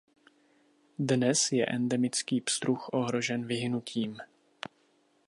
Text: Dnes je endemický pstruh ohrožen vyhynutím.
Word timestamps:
Dnes 0.99 1.51
je 1.51 1.65
endemický 1.67 2.41
pstruh 2.41 2.89
ohrožen 2.93 3.45
vyhynutím. 3.45 4.17